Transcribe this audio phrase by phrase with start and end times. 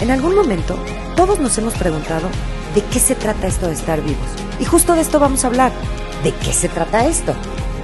[0.00, 0.78] En algún momento,
[1.16, 2.28] todos nos hemos preguntado
[2.74, 4.28] de qué se trata esto de estar vivos.
[4.60, 5.72] Y justo de esto vamos a hablar.
[6.22, 7.34] ¿De qué se trata esto?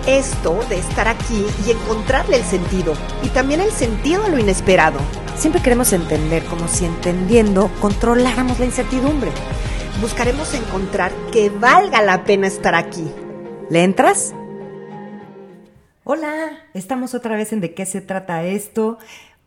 [0.06, 2.92] Esto de estar aquí y encontrarle el sentido.
[3.22, 4.98] Y también el sentido a lo inesperado.
[5.36, 9.30] Siempre queremos entender como si entendiendo controláramos la incertidumbre.
[10.02, 13.10] Buscaremos encontrar que valga la pena estar aquí.
[13.70, 14.34] ¿Le entras?
[16.04, 18.98] Hola, estamos otra vez en de qué se trata esto.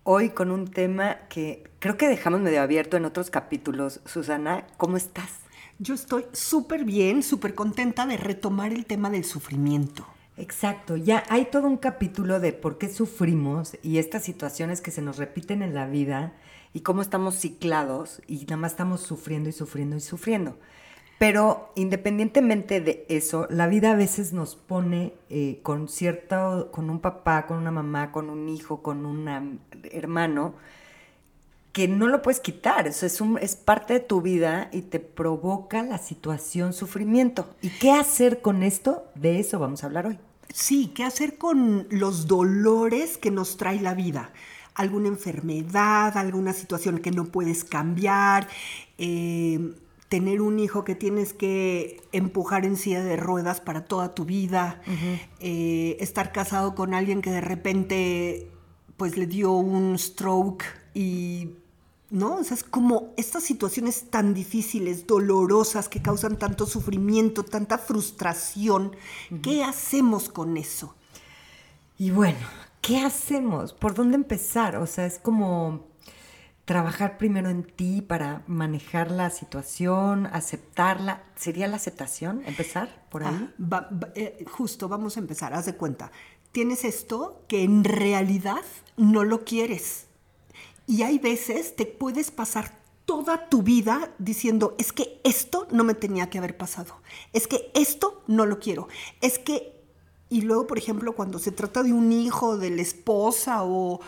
[0.04, 4.02] Hoy con un tema que creo que dejamos medio abierto en otros capítulos.
[4.06, 5.42] Susana, ¿cómo estás?
[5.78, 10.04] Yo estoy súper bien, súper contenta de retomar el tema del sufrimiento.
[10.36, 15.04] Exacto, ya hay todo un capítulo de por qué sufrimos y estas situaciones que se
[15.04, 16.34] nos repiten en la vida
[16.74, 20.57] y cómo estamos ciclados y nada más estamos sufriendo y sufriendo y sufriendo.
[21.20, 27.00] Pero independientemente de eso, la vida a veces nos pone eh, con cierto, con un
[27.00, 29.60] papá, con una mamá, con un hijo, con un
[29.92, 30.56] hermano,
[31.75, 32.88] que no lo puedes quitar.
[32.88, 37.54] Eso es, un, es parte de tu vida y te provoca la situación sufrimiento.
[37.62, 39.04] ¿Y qué hacer con esto?
[39.14, 40.18] De eso vamos a hablar hoy.
[40.53, 44.31] Sí, ¿qué hacer con los dolores que nos trae la vida?
[44.73, 48.48] Alguna enfermedad, alguna situación que no puedes cambiar.
[48.98, 49.73] Eh,
[50.08, 54.81] tener un hijo que tienes que empujar en silla de ruedas para toda tu vida,
[55.42, 58.48] eh, estar casado con alguien que de repente
[58.96, 61.50] pues le dio un stroke y
[62.16, 62.38] ¿no?
[62.38, 68.96] O sea, es como estas situaciones tan difíciles, dolorosas, que causan tanto sufrimiento, tanta frustración.
[69.44, 70.96] ¿Qué hacemos con eso?
[71.98, 72.40] Y bueno,
[72.82, 73.74] ¿qué hacemos?
[73.74, 74.78] ¿Por dónde empezar?
[74.78, 75.88] O sea, es como
[76.64, 81.24] trabajar primero en ti para manejar la situación, aceptarla.
[81.36, 82.44] ¿Sería la aceptación?
[82.46, 83.54] ¿Empezar por ahí?
[83.72, 85.54] Ah, eh, justo, vamos a empezar.
[85.54, 86.14] Haz de cuenta.
[86.54, 88.64] Tienes esto que en realidad
[88.96, 90.08] no lo quieres.
[90.88, 95.94] Y hay veces te puedes pasar toda tu vida diciendo, es que esto no me
[95.94, 97.02] tenía que haber pasado.
[97.33, 98.88] Es que esto no lo quiero.
[99.22, 99.73] Es que...
[100.28, 104.01] Y luego, por ejemplo, cuando se trata de un hijo, de la esposa o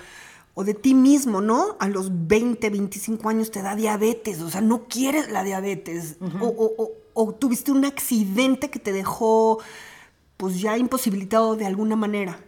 [0.60, 1.76] o de ti mismo, ¿no?
[1.80, 7.34] A los 20, 25 años te da diabetes, o sea, no quieres la diabetes, o,
[7.34, 9.60] tuviste un accidente que te dejó,
[10.36, 12.44] pues ya imposibilitado de alguna manera.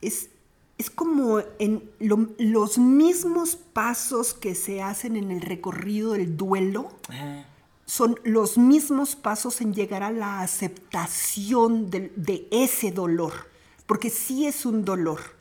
[0.00, 0.30] Es,
[0.78, 6.88] es como en los mismos pasos que se hacen en el recorrido del duelo.
[7.86, 13.32] Son los mismos pasos en llegar a la aceptación de, de ese dolor,
[13.86, 15.36] porque sí es un dolor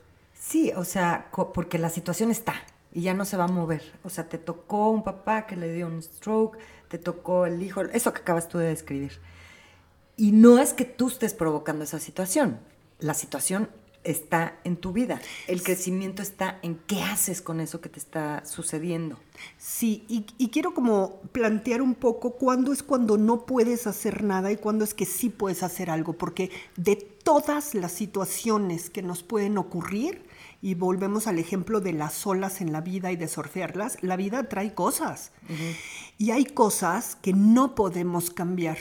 [0.47, 2.53] Sí, o sea, porque la situación está
[2.93, 3.81] y ya no se va a mover.
[4.03, 7.81] O sea, te tocó un papá que le dio un stroke, te tocó el hijo,
[7.81, 9.19] eso que acabas tú de describir.
[10.17, 12.59] Y no es que tú estés provocando esa situación.
[12.99, 13.69] La situación
[14.05, 15.21] está en tu vida.
[15.47, 19.19] El crecimiento está en qué haces con eso que te está sucediendo.
[19.57, 24.51] Sí, y, y, quiero como plantear un poco cuándo es cuando no puedes hacer nada
[24.51, 29.23] y cuándo es que sí puedes hacer algo, porque de todas las situaciones que nos
[29.23, 30.23] pueden ocurrir,
[30.65, 34.49] y volvemos al ejemplo de las olas en la vida y de surfearlas, la vida
[34.49, 35.31] trae cosas.
[36.17, 38.79] Y hay cosas que no podemos cambiar.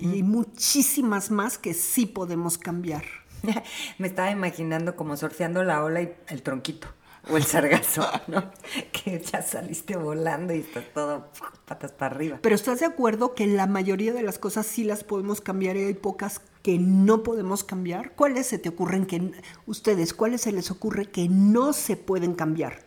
[0.00, 3.04] Y muchísimas más que sí podemos cambiar.
[3.98, 6.88] Me estaba imaginando como surfeando la ola y el tronquito
[7.30, 8.50] o el sargazo, ¿no?
[8.92, 11.28] que ya saliste volando y está todo
[11.64, 12.38] patas para arriba.
[12.42, 15.84] Pero ¿estás de acuerdo que la mayoría de las cosas sí las podemos cambiar y
[15.84, 18.12] hay pocas que no podemos cambiar?
[18.12, 19.32] ¿Cuáles se te ocurren que
[19.66, 22.78] ustedes, cuáles se les ocurre que no se pueden cambiar?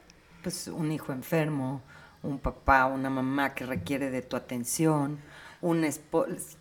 [0.44, 1.82] Pues un hijo enfermo,
[2.24, 5.20] un papá, una mamá que requiere de tu atención,
[5.62, 5.88] un.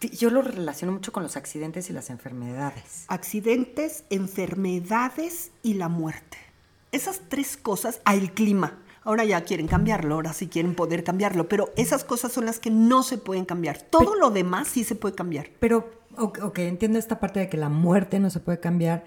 [0.00, 3.04] Yo lo relaciono mucho con los accidentes y las enfermedades.
[3.08, 6.38] Accidentes, enfermedades y la muerte.
[6.92, 8.78] Esas tres cosas, al clima.
[9.04, 12.70] Ahora ya quieren cambiarlo, ahora sí quieren poder cambiarlo, pero esas cosas son las que
[12.70, 13.80] no se pueden cambiar.
[13.80, 15.48] Todo lo demás sí se puede cambiar.
[15.60, 19.06] Pero ok, entiendo esta parte de que la muerte no se puede cambiar,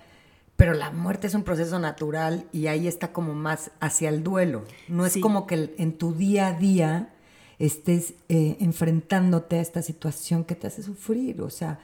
[0.55, 4.63] pero la muerte es un proceso natural y ahí está como más hacia el duelo.
[4.87, 7.13] No es como que en tu día a día
[7.61, 11.79] estés eh, enfrentándote a esta situación que te hace sufrir, o sea,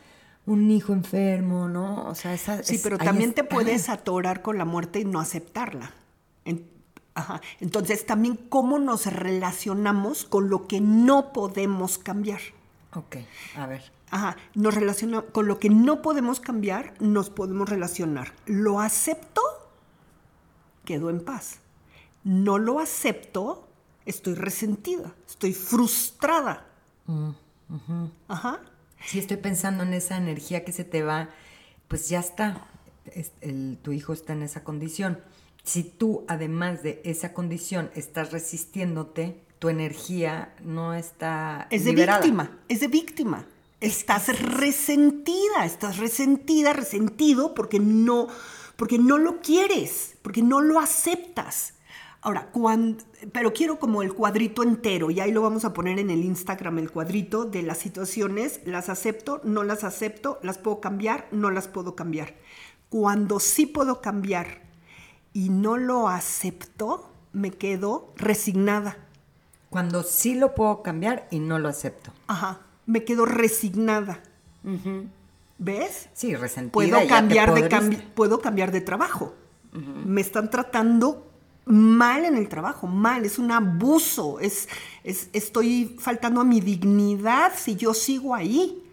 [0.47, 2.07] un hijo enfermo, ¿no?
[2.07, 5.93] O sea, esa, sí, pero también te puedes atorar con la muerte y no aceptarla.
[7.13, 7.41] ajá.
[7.59, 12.41] Entonces, también cómo nos relacionamos con lo que no podemos cambiar.
[12.95, 13.17] Ok,
[13.55, 13.83] a ver.
[14.09, 18.33] Ajá, nos relaciona con lo que no podemos cambiar, nos podemos relacionar.
[18.45, 19.41] Lo acepto,
[20.85, 21.59] quedo en paz.
[22.23, 23.66] No lo acepto,
[24.07, 26.65] estoy resentida, estoy frustrada.
[27.05, 27.31] Mm,
[28.27, 28.61] Ajá.
[29.05, 31.29] Si estoy pensando en esa energía que se te va,
[31.87, 32.67] pues ya está.
[33.83, 35.19] tu hijo está en esa condición.
[35.63, 42.19] Si tú, además de esa condición, estás resistiéndote tu energía no está Es de liberada.
[42.19, 43.45] víctima, es de víctima.
[43.79, 48.27] Estás resentida, estás resentida, resentido porque no,
[48.75, 51.73] porque no lo quieres, porque no lo aceptas.
[52.21, 56.09] Ahora, cuando, pero quiero como el cuadrito entero, y ahí lo vamos a poner en
[56.09, 61.27] el Instagram, el cuadrito de las situaciones, las acepto, no las acepto, las puedo cambiar,
[61.31, 62.33] no las puedo cambiar.
[62.89, 64.61] Cuando sí puedo cambiar
[65.31, 68.97] y no lo acepto, me quedo resignada.
[69.69, 72.11] Cuando sí lo puedo cambiar y no lo acepto.
[72.27, 74.23] Ajá, me quedo resignada.
[75.59, 76.09] ¿Ves?
[76.13, 76.71] Sí, resentida.
[76.71, 79.35] Puedo cambiar, de cambi- puedo cambiar de trabajo.
[80.05, 81.26] Me están tratando
[81.67, 84.67] mal en el trabajo, mal, es un abuso, es,
[85.03, 88.83] es- estoy faltando a mi dignidad si yo sigo ahí.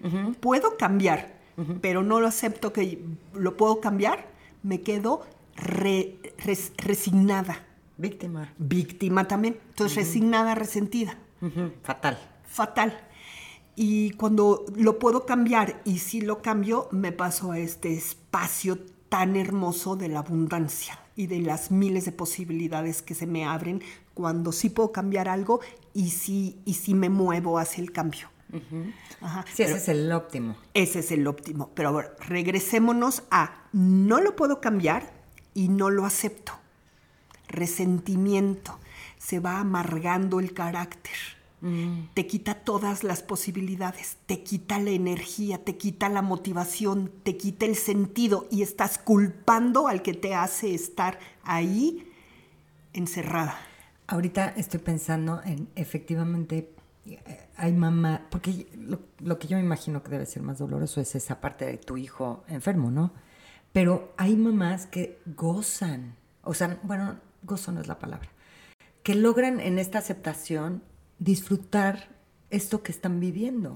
[0.40, 1.38] Puedo cambiar,
[1.80, 4.26] pero no lo acepto que lo puedo cambiar,
[4.62, 5.22] me quedo
[5.56, 7.64] re- res- resignada.
[7.96, 8.52] Víctima.
[8.58, 9.58] Víctima también.
[9.70, 11.16] Entonces, resignada, resentida
[11.82, 12.18] Fatal.
[12.46, 12.98] fatal.
[13.76, 18.78] Y cuando lo puedo cambiar y si lo cambio, me paso a este espacio
[19.08, 23.82] tan hermoso de la abundancia y de las miles de posibilidades que se me abren
[24.14, 25.60] cuando sí puedo cambiar algo
[25.92, 28.28] y sí, y sí me muevo hacia el cambio.
[29.20, 29.44] Ajá.
[29.52, 30.56] Sí, ese es el óptimo.
[30.74, 31.70] ese es el óptimo.
[31.74, 35.12] Pero ahora, regresémonos a no lo puedo cambiar
[35.54, 36.52] y no lo acepto.
[37.48, 38.78] Resentimiento.
[39.18, 41.14] Se va amargando el carácter.
[42.12, 47.64] Te quita todas las posibilidades, te quita la energía, te quita la motivación, te quita
[47.64, 52.06] el sentido y estás culpando al que te hace estar ahí
[52.92, 53.56] encerrada.
[54.06, 56.70] Ahorita estoy pensando en efectivamente
[57.06, 61.00] eh, hay mamá, porque lo, lo que yo me imagino que debe ser más doloroso
[61.00, 63.10] es esa parte de tu hijo enfermo, ¿no?
[63.72, 68.28] Pero hay mamás que gozan, o sea, bueno, gozo no es la palabra,
[69.02, 70.82] que logran en esta aceptación
[71.24, 72.08] disfrutar
[72.50, 73.74] esto que están viviendo,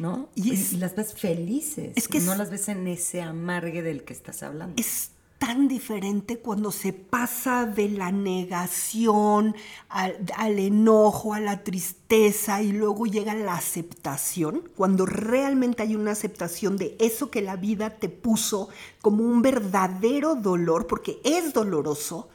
[0.00, 0.28] ¿no?
[0.34, 3.22] Y Y, es- y las ves felices, es que no es- las ves en ese
[3.22, 4.74] amargue del que estás hablando.
[4.80, 9.54] Es tan diferente cuando se pasa de la negación
[9.90, 16.12] al, al enojo, a la tristeza y luego llega la aceptación, cuando realmente hay una
[16.12, 18.70] aceptación de eso que la vida te puso
[19.02, 22.28] como un verdadero dolor, porque es doloroso,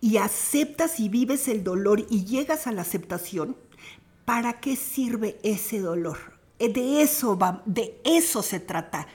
[0.00, 3.56] y aceptas y vives el dolor y llegas a la aceptación,
[4.28, 6.18] ¿para qué sirve ese dolor?
[6.58, 9.06] Eh, De eso va, de eso se trata.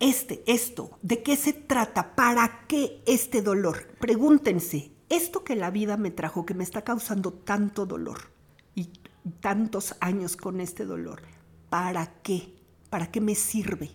[0.00, 2.16] Este, esto, ¿de qué se trata?
[2.16, 3.86] ¿Para qué este dolor?
[4.00, 8.32] Pregúntense, esto que la vida me trajo, que me está causando tanto dolor
[8.74, 8.90] y
[9.38, 11.22] tantos años con este dolor,
[11.70, 12.52] ¿para qué?
[12.90, 13.92] ¿Para qué me sirve?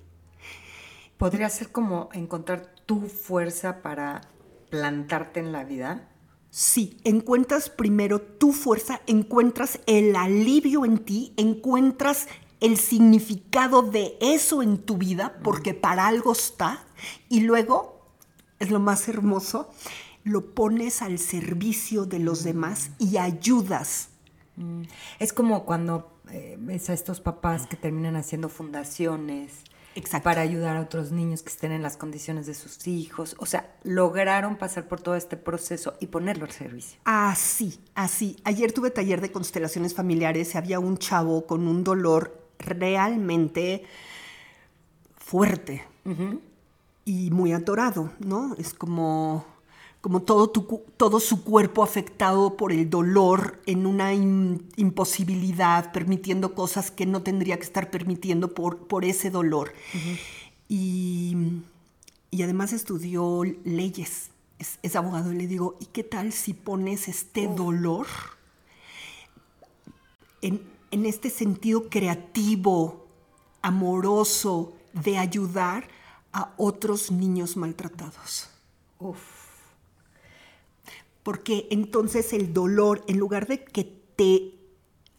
[1.17, 4.21] ¿Podría ser como encontrar tu fuerza para
[4.69, 6.07] plantarte en la vida?
[6.59, 12.27] Sí, encuentras primero tu fuerza, encuentras el alivio en ti, encuentras
[12.62, 16.83] el significado de eso en tu vida, porque para algo está,
[17.30, 18.01] y luego,
[18.57, 19.71] es lo más hermoso,
[20.24, 24.09] lo pones al servicio de los demás y ayudas.
[25.19, 29.63] Es como cuando eh, ves a estos papás que terminan haciendo fundaciones
[29.97, 30.23] Exacto.
[30.23, 33.35] para ayudar a otros niños que estén en las condiciones de sus hijos.
[33.39, 36.99] O sea, lograron pasar por todo este proceso y ponerlo al servicio.
[37.03, 38.38] Así, así.
[38.44, 43.83] Ayer tuve taller de constelaciones familiares y había un chavo con un dolor realmente
[45.18, 45.83] fuerte
[47.04, 48.56] y muy atorado, ¿no?
[48.57, 49.45] Es como,
[50.07, 56.56] como todo, tu todo su cuerpo afectado por el dolor en una im- imposibilidad, permitiendo
[56.56, 59.73] cosas que no tendría que estar permitiendo por, por ese dolor.
[60.69, 61.35] y,
[62.31, 67.09] y además estudió leyes, es, es abogado, y le digo, ¿y qué tal si pones
[67.09, 68.07] este dolor
[70.42, 70.61] en,
[70.92, 73.07] en este sentido creativo,
[73.61, 75.90] amoroso, de ayudar
[76.31, 78.47] a otros niños maltratados?
[78.99, 79.46] Uf.
[81.28, 83.84] Porque entonces el dolor, en lugar de que
[84.16, 84.54] te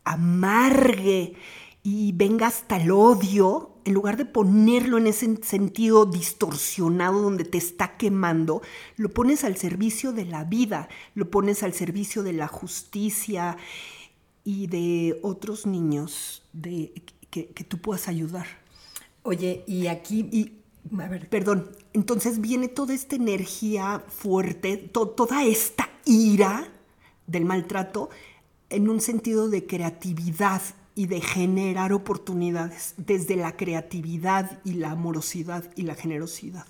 [0.04, 1.34] amargue
[1.82, 7.58] y venga hasta el odio, en lugar de ponerlo en ese sentido distorsionado donde te
[7.58, 8.62] está quemando,
[8.96, 13.58] lo pones al servicio de la vida, lo pones al servicio de la justicia
[14.44, 18.46] y de otros niños de, que, tú puedas ayudar.
[19.24, 20.52] Oye, y aquí, Y,
[20.98, 26.68] a ver, perdón, entonces viene toda esta energía fuerte, to- toda esta ira
[27.26, 28.10] del maltrato
[28.70, 30.62] en un sentido de creatividad
[30.94, 36.66] y de generar oportunidades desde la creatividad y la amorosidad y la generosidad.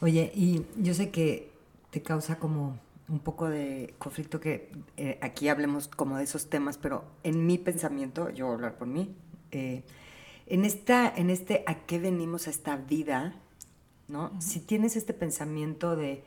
[0.00, 1.50] oye, y yo sé que
[1.90, 2.78] te causa como
[3.08, 7.58] un poco de conflicto que eh, aquí hablemos como de esos temas, pero en mi
[7.58, 9.10] pensamiento, yo voy a hablar por mí,
[9.50, 9.82] eh,
[10.50, 13.34] en, esta, en este a qué venimos a esta vida,
[14.08, 14.32] ¿no?
[14.40, 16.24] Si tienes este pensamiento de,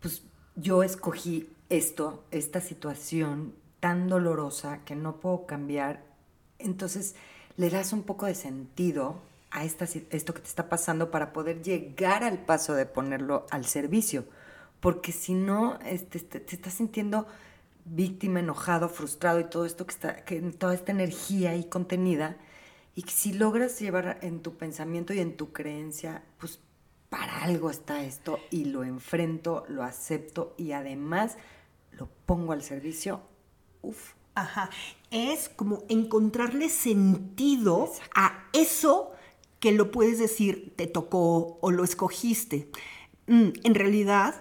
[0.00, 0.24] pues
[0.56, 6.02] yo escogí esto, esta situación tan dolorosa que no puedo cambiar,
[6.58, 7.14] entonces
[7.56, 9.22] le das un poco de sentido
[9.52, 13.66] a esta, esto que te está pasando para poder llegar al paso de ponerlo al
[13.66, 14.24] servicio.
[14.80, 17.26] Porque si no, este, te, te, estás sintiendo
[17.84, 22.36] víctima, enojado, frustrado y todo esto que está, que toda esta energía ahí contenida.
[22.94, 26.60] Y si logras llevar en tu pensamiento y en tu creencia, pues
[27.08, 31.36] para algo está esto y lo enfrento, lo acepto y además
[31.92, 33.20] lo pongo al servicio,
[33.82, 34.12] uf.
[34.36, 34.70] Ajá,
[35.10, 39.10] es como encontrarle sentido a eso
[39.58, 42.70] que lo puedes decir, te tocó o lo escogiste.
[43.26, 44.40] Mm, en realidad,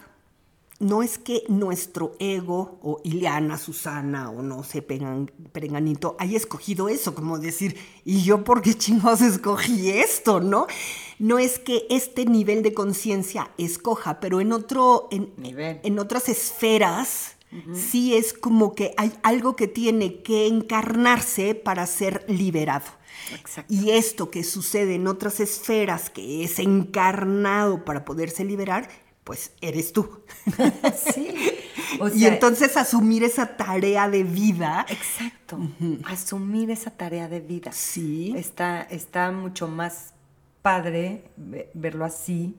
[0.79, 7.13] no es que nuestro ego o Ileana, Susana o no sé, Perenganito haya escogido eso,
[7.13, 10.67] como decir, ¿y yo por qué chingos escogí esto, no?
[11.19, 15.33] No es que este nivel de conciencia escoja, pero en otro, en,
[15.83, 17.35] en otras esferas,
[17.73, 22.85] sí es como que hay algo que tiene que encarnarse para ser liberado.
[23.67, 28.89] Y esto que sucede en otras esferas, que es encarnado para poderse liberar,
[29.29, 30.09] pues eres tú.
[31.13, 31.35] sí.
[32.15, 34.87] y entonces asumir esa tarea de vida.
[34.89, 35.59] Exacto.
[36.05, 37.71] Asumir esa tarea de vida.
[37.71, 38.33] Sí.
[38.35, 40.15] Está, está mucho más
[40.63, 41.25] padre
[41.75, 42.57] verlo así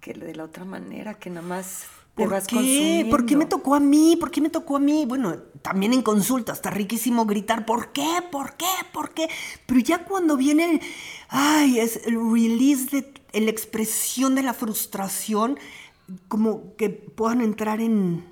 [0.00, 3.06] que de la otra manera, que nada más ¿Por qué?
[3.10, 4.16] ¿Por qué me tocó a mí?
[4.20, 5.06] ¿Por qué me tocó a mí?
[5.06, 8.22] Bueno, también en consulta está riquísimo gritar, ¿por qué?
[8.30, 8.66] ¿Por qué?
[8.92, 9.30] ¿Por qué?
[9.64, 10.80] Pero ya cuando viene,
[11.28, 15.58] ay, es el release de la expresión de la frustración,
[16.28, 18.24] como que puedan entrar en,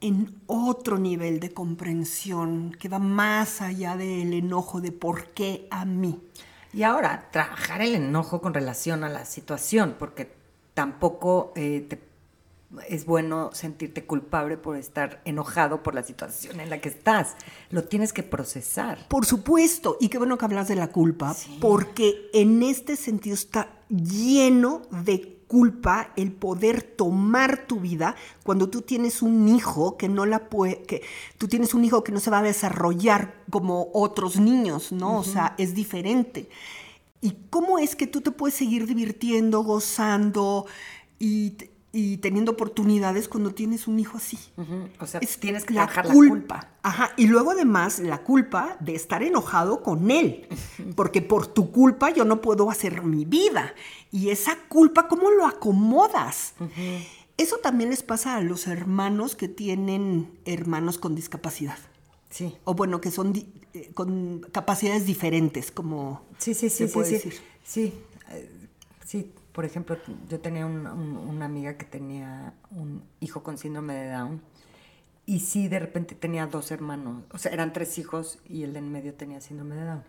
[0.00, 5.84] en otro nivel de comprensión que va más allá del enojo de por qué a
[5.84, 6.20] mí.
[6.72, 10.30] Y ahora, trabajar el enojo con relación a la situación, porque
[10.74, 11.96] tampoco eh, te
[12.88, 17.36] es bueno sentirte culpable por estar enojado por la situación en la que estás.
[17.70, 19.06] Lo tienes que procesar.
[19.08, 23.70] Por supuesto, y qué bueno que hablas de la culpa, porque en este sentido está
[23.88, 30.26] lleno de culpa el poder tomar tu vida cuando tú tienes un hijo que no
[30.26, 31.02] la puede, que
[31.38, 35.18] tú tienes un hijo que no se va a desarrollar como otros niños, ¿no?
[35.18, 36.48] O sea, es diferente.
[37.20, 40.66] ¿Y cómo es que tú te puedes seguir divirtiendo, gozando
[41.18, 41.54] y
[41.96, 44.38] y teniendo oportunidades cuando tienes un hijo así.
[45.00, 46.02] O sea, tienes que la culpa.
[46.02, 46.68] la culpa.
[46.82, 50.46] Ajá, y luego además la culpa de estar enojado con él,
[50.94, 53.74] porque por tu culpa yo no puedo hacer mi vida.
[54.12, 56.52] Y esa culpa, ¿cómo lo acomodas?
[57.38, 61.78] Eso también les pasa a los hermanos que tienen hermanos con discapacidad.
[62.28, 62.54] Sí.
[62.64, 63.32] O bueno, que son
[63.72, 67.30] eh, con capacidades diferentes, como sí, sí, sí, sí, sí,
[67.64, 67.94] sí,
[68.32, 68.50] eh,
[69.06, 69.96] sí, por ejemplo,
[70.28, 74.42] yo tenía una amiga que tenía un hijo con síndrome de Down
[75.24, 78.80] y sí, de repente tenía dos hermanos, o sea, eran tres hijos y el de
[78.80, 80.04] en medio tenía síndrome de Down.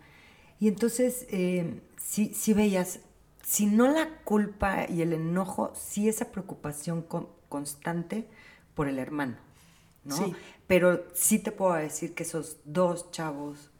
[0.60, 3.00] Y entonces, eh, sí, sí veías,
[3.42, 7.06] si no la culpa y el enojo, sí esa preocupación
[7.48, 8.28] constante
[8.74, 9.38] por el hermano,
[10.04, 10.14] ¿no?
[10.14, 10.34] Sí.
[10.66, 13.70] Pero sí te puedo decir que esos dos chavos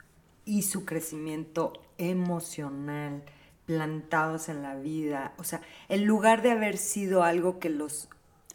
[0.46, 3.22] y su crecimiento emocional,
[3.68, 5.34] plantados en la vida.
[5.36, 5.60] O sea,
[5.90, 8.08] en lugar de haber sido algo que los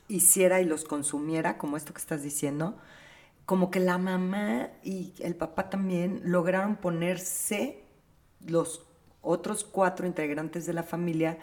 [0.08, 2.76] hiciera y los consumiera, como esto que estás diciendo,
[3.46, 7.84] como que la mamá y el papá también lograron ponerse
[8.44, 8.88] los
[9.22, 11.38] otros cuatro integrantes de la familia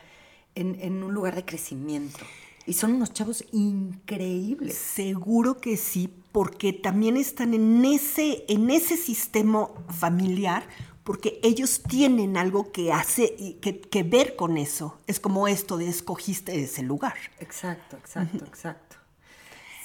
[0.56, 2.18] en, un lugar de crecimiento.
[2.66, 4.74] Y son unos chavos increíbles.
[4.74, 10.64] Seguro que sí, porque también están en ese, en ese sistema familiar
[11.04, 14.98] porque ellos tienen algo que hace que, que, ver con eso.
[15.06, 17.14] Es como esto de escogiste ese lugar.
[17.38, 18.96] Exacto, exacto, exacto.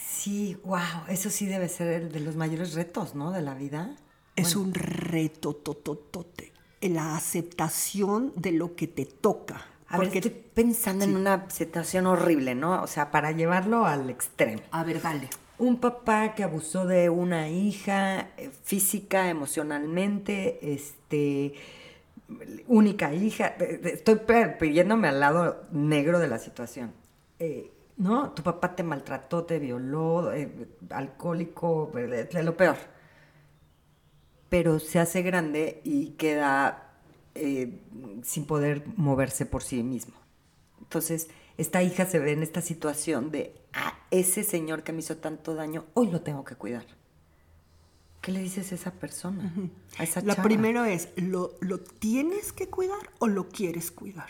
[0.07, 3.31] Sí, wow, eso sí debe ser el de los mayores retos, ¿no?
[3.31, 3.95] De la vida.
[4.36, 6.51] Es un reto tototote.
[6.81, 9.65] La aceptación de lo que te toca.
[9.88, 12.81] A porque, ver, estoy pensando en una situación horrible, ¿no?
[12.81, 14.62] O sea, para llevarlo al extremo.
[14.72, 21.53] A ver, dale un papá que abusó de una hija eh, física, emocionalmente, este,
[22.67, 23.47] única hija.
[23.47, 24.19] Estoy
[24.59, 26.91] pidiéndome al lado negro de la situación.
[27.39, 28.31] Eh, ¿No?
[28.31, 32.75] Tu papá te maltrató, te violó, eh, alcohólico, lo peor.
[34.50, 36.81] Pero se hace grande y queda
[38.24, 40.15] sin poder moverse por sí mismo.
[40.81, 45.17] Entonces, esta hija se ve en esta situación de, a ese señor que me hizo
[45.17, 46.85] tanto daño, hoy lo tengo que cuidar.
[48.21, 49.53] ¿Qué le dices a esa persona?
[50.00, 50.47] A esa La chava?
[50.47, 54.29] primero es, ¿lo, ¿lo tienes que cuidar o lo quieres cuidar?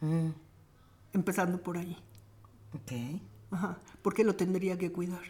[0.00, 0.30] Mm,
[1.12, 1.96] Empezando por ahí.
[2.74, 3.20] ok.
[3.52, 3.78] Ajá.
[4.00, 5.22] ¿Por qué lo tendría que cuidar?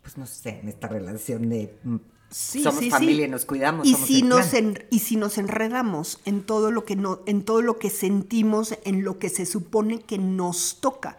[0.00, 1.96] Pues no sé, en esta relación de mm,
[2.32, 3.28] Sí, somos sí, familia sí.
[3.28, 3.86] y nos cuidamos.
[3.86, 7.44] Y somos si, nos en- y si nos enredamos en todo lo que no, en
[7.44, 11.16] todo lo que sentimos, en lo que se supone que nos toca,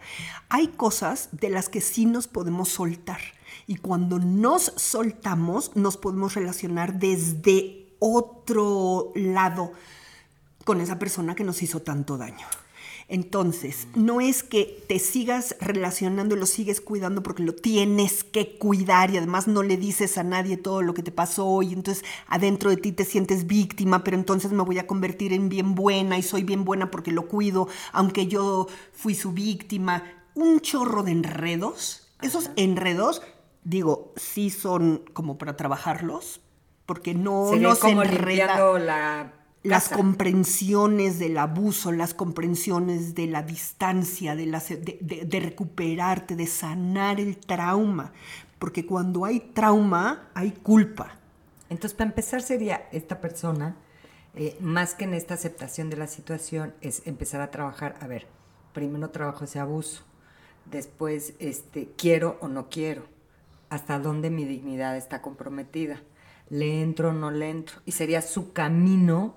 [0.48, 3.20] hay cosas de las que sí nos podemos soltar.
[3.66, 9.72] Y cuando nos soltamos, nos podemos relacionar desde otro lado
[10.64, 12.46] con esa persona que nos hizo tanto daño.
[13.08, 18.56] Entonces, no es que te sigas relacionando y lo sigues cuidando porque lo tienes que
[18.56, 22.04] cuidar y además no le dices a nadie todo lo que te pasó y entonces
[22.28, 26.16] adentro de ti te sientes víctima, pero entonces me voy a convertir en bien buena
[26.16, 30.04] y soy bien buena porque lo cuido, aunque yo fui su víctima.
[30.34, 32.08] Un chorro de enredos.
[32.20, 33.22] Esos enredos,
[33.62, 36.40] digo, sí son como para trabajarlos,
[36.86, 39.96] porque no, Sería no se como enreda limpiando la las casa.
[39.96, 46.46] comprensiones del abuso, las comprensiones de la distancia, de, las- de- de- de recuperarte, de
[46.46, 48.12] sanar el trauma.
[48.60, 51.18] Porque cuando hay trauma, hay culpa.
[51.70, 53.76] Entonces, para empezar, sería esta persona,
[54.34, 58.26] eh, más que en esta aceptación de la situación, es empezar a trabajar, a ver,
[58.72, 60.04] primero trabajo ese abuso,
[60.70, 63.04] después, este, quiero o no quiero,
[63.70, 66.02] hasta dónde mi dignidad está comprometida,
[66.50, 69.36] le entro o no le entro, y sería su camino,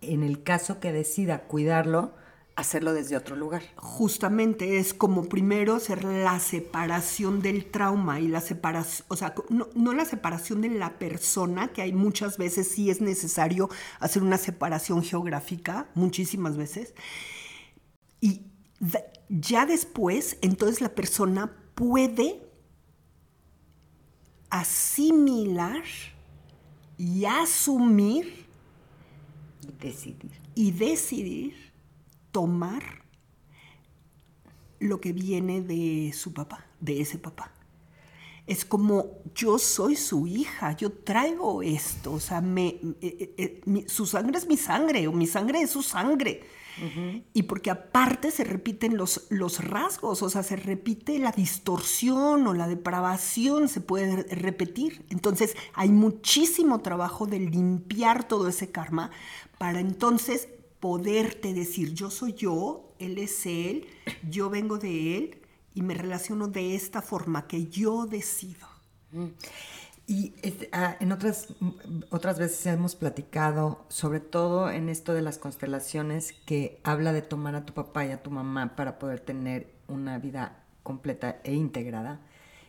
[0.00, 2.14] en el caso que decida cuidarlo,
[2.56, 3.62] hacerlo desde otro lugar.
[3.76, 9.68] Justamente es como primero hacer la separación del trauma y la separación, o sea, no,
[9.74, 13.68] no la separación de la persona, que hay muchas veces sí es necesario
[14.00, 16.94] hacer una separación geográfica, muchísimas veces.
[18.20, 18.42] Y
[19.28, 22.42] ya después, entonces la persona puede
[24.50, 25.84] asimilar
[26.96, 28.47] y asumir
[29.80, 30.32] Decidir.
[30.54, 31.54] y decidir
[32.32, 33.04] tomar
[34.80, 37.52] lo que viene de su papá, de ese papá.
[38.46, 43.84] Es como yo soy su hija, yo traigo esto, o sea, me, eh, eh, eh,
[43.88, 46.42] su sangre es mi sangre, o mi sangre es su sangre.
[47.34, 52.54] Y porque aparte se repiten los, los rasgos, o sea, se repite la distorsión o
[52.54, 55.04] la depravación, se puede re- repetir.
[55.10, 59.10] Entonces hay muchísimo trabajo de limpiar todo ese karma
[59.58, 60.48] para entonces
[60.80, 63.86] poderte decir, yo soy yo, él es él,
[64.30, 65.40] yo vengo de él
[65.74, 68.66] y me relaciono de esta forma que yo decido.
[70.10, 71.48] Y este, ah, en otras,
[72.08, 77.54] otras veces hemos platicado, sobre todo en esto de las constelaciones, que habla de tomar
[77.54, 82.22] a tu papá y a tu mamá para poder tener una vida completa e integrada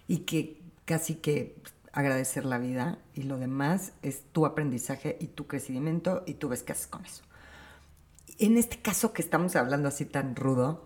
[0.05, 1.55] y que casi que
[1.93, 6.63] agradecer la vida y lo demás es tu aprendizaje y tu crecimiento y tú ves
[6.63, 7.23] qué haces con eso.
[8.37, 10.85] En este caso que estamos hablando así tan rudo,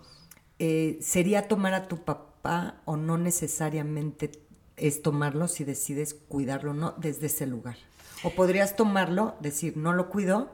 [0.59, 4.43] eh, ¿sería tomar a tu papá o no necesariamente
[4.83, 7.77] es tomarlo si decides cuidarlo o no desde ese lugar?
[8.21, 10.51] ¿O podrías tomarlo, decir, no lo cuido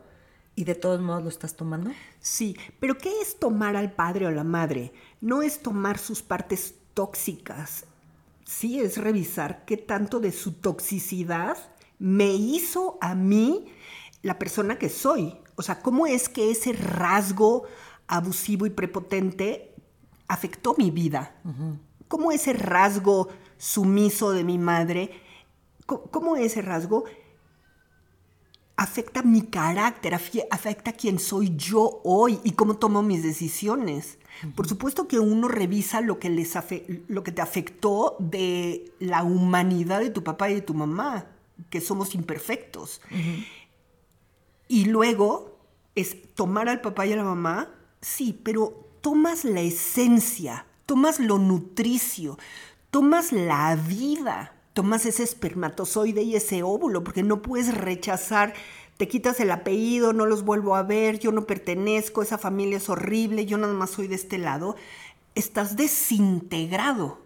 [0.55, 1.89] y de todos modos lo estás tomando?
[2.19, 4.93] Sí, pero ¿qué es tomar al padre o la madre?
[5.19, 7.85] No es tomar sus partes tóxicas.
[8.45, 11.57] Sí, es revisar qué tanto de su toxicidad
[11.97, 13.65] me hizo a mí
[14.21, 15.37] la persona que soy.
[15.55, 17.63] O sea, ¿cómo es que ese rasgo
[18.07, 19.73] abusivo y prepotente
[20.27, 21.35] afectó mi vida?
[22.07, 23.29] ¿Cómo ese rasgo
[23.59, 25.11] sumiso de mi madre,
[25.85, 27.03] cómo ese rasgo
[28.79, 34.17] afecta mi carácter, afecta quién soy yo hoy y cómo tomo mis decisiones.
[34.55, 36.53] Por supuesto que uno revisa lo que, les
[37.09, 41.25] lo que te afectó de la humanidad de tu papá y de tu mamá,
[41.69, 43.01] que somos imperfectos.
[44.69, 45.59] Y luego
[45.95, 47.69] es tomar al papá y a la mamá,
[47.99, 52.37] sí, pero tomas la esencia, tomas lo nutricio,
[52.91, 58.53] tomas la vida, tomas ese espermatozoide y ese óvulo, porque no puedes rechazar,
[58.97, 62.89] te quitas el apellido, no los vuelvo a ver, yo no pertenezco, esa familia es
[62.89, 64.75] horrible, yo nada más soy de este lado.
[65.35, 67.19] Estás desintegrado.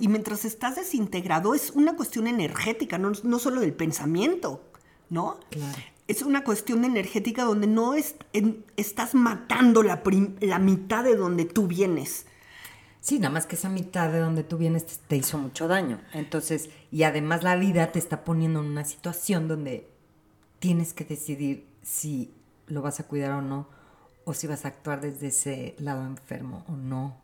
[0.00, 4.60] Y mientras estás desintegrado es una cuestión energética, no, no solo del pensamiento,
[5.08, 5.38] ¿no?
[5.50, 5.78] Claro.
[6.08, 11.14] Es una cuestión energética donde no es, en- estás matando la, prim- la mitad de
[11.14, 12.26] donde tú vienes.
[13.02, 16.00] Sí, nada más que esa mitad de donde tú vienes te, te hizo mucho daño.
[16.14, 19.88] Entonces, y además la vida te está poniendo en una situación donde
[20.60, 22.32] tienes que decidir si
[22.68, 23.66] lo vas a cuidar o no,
[24.24, 27.16] o si vas a actuar desde ese lado enfermo o no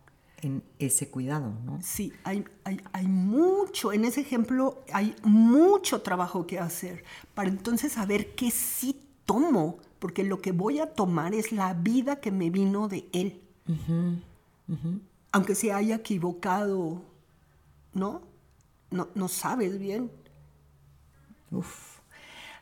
[0.43, 1.79] en ese cuidado, ¿no?
[1.81, 7.93] Sí, hay, hay, hay, mucho, en ese ejemplo hay mucho trabajo que hacer para entonces
[7.93, 12.51] saber qué sí tomo, porque lo que voy a tomar es la vida que me
[12.51, 13.41] vino de él.
[15.39, 17.01] Aunque se haya equivocado,
[17.95, 18.23] ¿no?
[18.91, 20.11] No, no sabes bien.
[21.53, 22.01] Uf.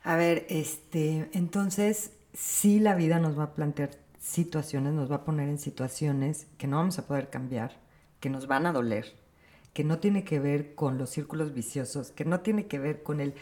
[0.04, 5.24] A ver, este, entonces, sí la vida nos va a plantear situaciones, nos va a
[5.24, 7.80] poner en situaciones que no vamos a poder cambiar,
[8.20, 9.16] que nos van a doler,
[9.72, 13.20] que no tiene que ver con los círculos viciosos, que no tiene que ver con
[13.20, 13.32] el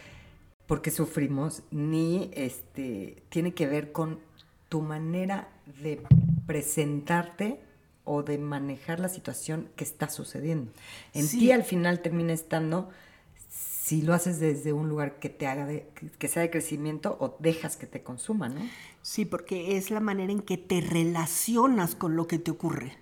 [0.69, 4.21] por qué sufrimos, ni este, tiene que ver con
[4.69, 5.49] tu manera
[5.83, 6.01] de
[6.47, 7.74] presentarte
[8.05, 10.71] o de manejar la situación que está sucediendo.
[11.13, 12.91] En ti al final termina estando
[13.49, 15.87] si lo haces desde un lugar que te haga de,
[16.19, 18.61] que sea de crecimiento o dejas que te consuma, ¿no?
[19.03, 22.97] Sí, porque es la manera en que te relacionas con lo que te ocurre.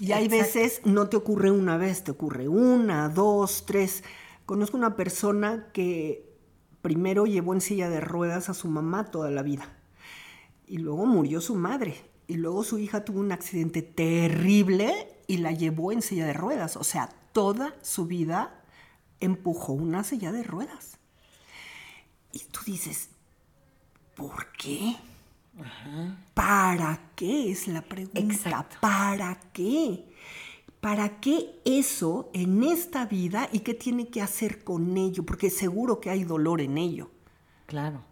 [0.00, 4.04] Y hay veces no te ocurre una vez, te ocurre una, dos, tres.
[4.46, 6.24] Conozco una persona que
[6.80, 9.76] primero llevó en silla de ruedas a su mamá toda la vida
[10.66, 15.52] y luego murió su madre y luego su hija tuvo un accidente terrible y la
[15.52, 16.76] llevó en silla de ruedas.
[16.76, 18.62] O sea, toda su vida
[19.20, 20.98] empujó una silla de ruedas.
[22.32, 23.10] Y tú dices,
[24.14, 24.96] ¿por qué?
[26.34, 28.18] ¿Para qué es la pregunta?
[28.80, 30.04] ¿Para qué?
[30.80, 35.24] ¿Para qué eso en esta vida y qué tiene que hacer con ello?
[35.24, 37.10] Porque seguro que hay dolor en ello.
[37.66, 38.02] Claro.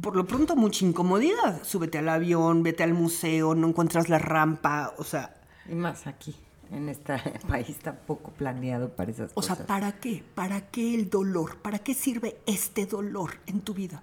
[0.00, 1.62] Por lo pronto, mucha incomodidad.
[1.62, 5.40] Súbete al avión, vete al museo, no encuentras la rampa, o sea.
[5.68, 6.34] Y más aquí
[6.70, 7.14] en este
[7.48, 9.52] país tan poco planeado para esas cosas.
[9.52, 10.22] O sea, ¿para qué?
[10.34, 11.58] ¿Para qué el dolor?
[11.58, 14.02] ¿Para qué sirve este dolor en tu vida?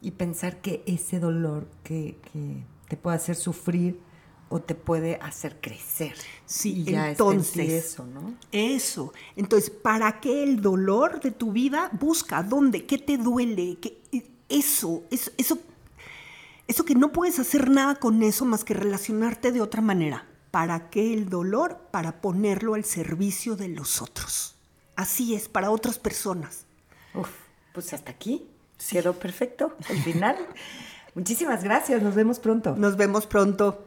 [0.00, 2.18] Y pensar que ese dolor que,
[2.88, 4.00] te puede hacer sufrir
[4.48, 6.14] o te puede hacer crecer.
[6.44, 8.34] Sí, entonces eso, ¿no?
[8.50, 9.12] Eso.
[9.36, 11.88] Entonces, ¿para qué el dolor de tu vida?
[11.98, 14.01] Busca dónde, qué te duele, ¿Qué,
[14.52, 15.58] eso, eso, eso,
[16.68, 20.26] eso que no puedes hacer nada con eso más que relacionarte de otra manera.
[20.50, 21.78] ¿Para qué el dolor?
[21.90, 24.54] Para ponerlo al servicio de los otros.
[24.96, 26.66] Así es, para otras personas.
[27.14, 27.30] Uf,
[27.72, 28.46] pues hasta aquí.
[28.90, 30.36] Quedó perfecto el final.
[31.14, 32.74] Muchísimas gracias, nos vemos pronto.
[32.76, 33.86] Nos vemos pronto.